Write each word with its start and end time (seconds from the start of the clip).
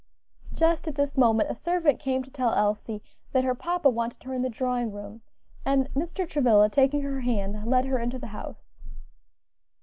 Just 0.51 0.87
at 0.87 0.95
this 0.95 1.15
moment 1.15 1.51
a 1.51 1.53
servant 1.53 1.99
came 1.99 2.23
to 2.23 2.31
tell 2.31 2.55
Elsie 2.55 3.03
that 3.33 3.43
her 3.43 3.53
papa 3.53 3.87
wanted 3.87 4.23
her 4.23 4.33
in 4.33 4.41
the 4.41 4.49
drawing 4.49 4.91
room, 4.91 5.21
and 5.63 5.93
Mr. 5.93 6.27
Travilla, 6.27 6.69
taking 6.71 7.03
her 7.03 7.21
hand, 7.21 7.65
led 7.67 7.85
her 7.85 7.99
into 7.99 8.17
the 8.17 8.29
house. 8.33 8.71